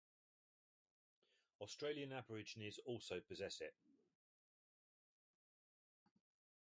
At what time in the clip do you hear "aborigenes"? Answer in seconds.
2.11-2.79